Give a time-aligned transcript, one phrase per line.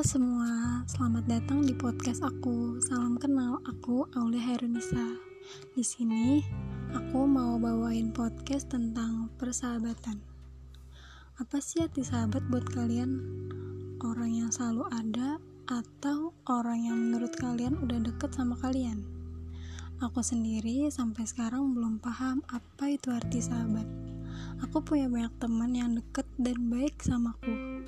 [0.00, 2.80] semua, selamat datang di podcast aku.
[2.80, 5.20] Salam kenal, aku Aulia Herunisa.
[5.76, 6.40] Di sini
[6.96, 10.16] aku mau bawain podcast tentang persahabatan.
[11.36, 13.20] Apa sih arti sahabat buat kalian?
[14.00, 15.36] Orang yang selalu ada
[15.68, 19.04] atau orang yang menurut kalian udah deket sama kalian?
[20.00, 23.84] Aku sendiri sampai sekarang belum paham apa itu arti sahabat.
[24.64, 27.84] Aku punya banyak teman yang deket dan baik samaku.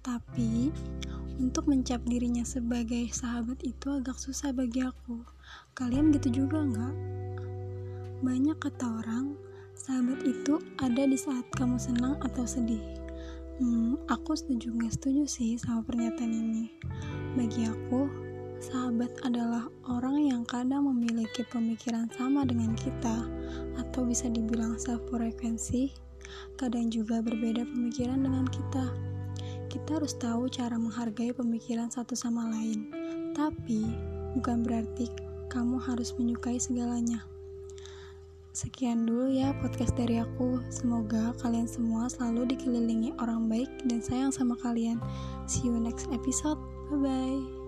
[0.00, 0.72] Tapi,
[1.40, 5.24] untuk mencap dirinya sebagai sahabat itu agak susah bagi aku.
[5.72, 6.94] Kalian gitu juga nggak?
[8.20, 9.32] Banyak kata orang,
[9.72, 12.84] sahabat itu ada di saat kamu senang atau sedih.
[13.56, 16.76] Hmm, aku setuju nggak setuju sih sama pernyataan ini.
[17.32, 18.12] Bagi aku,
[18.60, 23.24] sahabat adalah orang yang kadang memiliki pemikiran sama dengan kita,
[23.80, 25.96] atau bisa dibilang sefrekuensi,
[26.60, 29.10] kadang juga berbeda pemikiran dengan kita
[29.70, 32.90] kita harus tahu cara menghargai pemikiran satu sama lain.
[33.38, 33.86] Tapi,
[34.34, 35.06] bukan berarti
[35.46, 37.22] kamu harus menyukai segalanya.
[38.50, 40.58] Sekian dulu ya podcast dari aku.
[40.74, 44.98] Semoga kalian semua selalu dikelilingi orang baik dan sayang sama kalian.
[45.46, 46.58] See you next episode.
[46.90, 47.59] Bye bye.